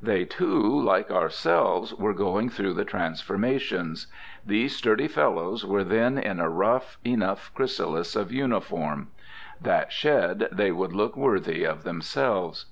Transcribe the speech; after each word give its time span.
They, 0.00 0.24
too, 0.24 0.80
like 0.80 1.10
ourselves, 1.10 1.92
were 1.92 2.14
going 2.14 2.48
through 2.48 2.72
the 2.72 2.86
transformations. 2.86 4.06
These 4.42 4.74
sturdy 4.74 5.08
fellows 5.08 5.66
were 5.66 5.84
then 5.84 6.16
in 6.16 6.40
a 6.40 6.48
rough 6.48 6.96
enough 7.04 7.52
chrysalis 7.54 8.16
of 8.16 8.32
uniform. 8.32 9.08
That 9.60 9.92
shed, 9.92 10.48
they 10.50 10.72
would 10.72 10.94
look 10.94 11.18
worthy 11.18 11.64
of 11.64 11.82
themselves. 11.84 12.64